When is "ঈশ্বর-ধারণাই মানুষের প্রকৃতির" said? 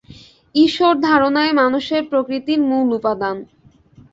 0.55-2.59